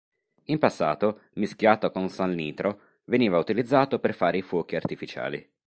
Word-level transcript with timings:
In 0.45 0.57
passato, 0.57 1.25
mischiato 1.33 1.91
con 1.91 2.09
salnitro 2.09 2.79
veniva 3.03 3.37
utilizzato 3.37 3.99
per 3.99 4.15
fare 4.15 4.39
i 4.39 4.41
fuochi 4.41 4.75
artificiali. 4.75 5.47